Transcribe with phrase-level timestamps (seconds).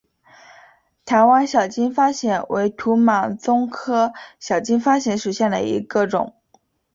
[1.05, 6.33] 台湾小金发藓为土马鬃科小金发藓属下的一个种。